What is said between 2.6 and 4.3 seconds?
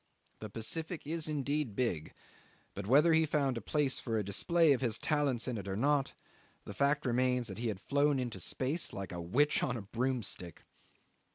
but whether he found a place for a